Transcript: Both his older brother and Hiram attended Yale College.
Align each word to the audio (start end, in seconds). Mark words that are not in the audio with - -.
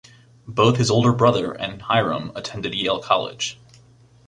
Both 0.47 0.77
his 0.77 0.89
older 0.89 1.13
brother 1.13 1.51
and 1.51 1.79
Hiram 1.79 2.31
attended 2.33 2.73
Yale 2.73 3.03
College. 3.03 3.59